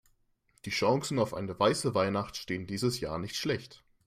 [0.65, 3.83] Die Chancen auf eine weiße Weihnacht stehen dieses Jahr nicht schlecht.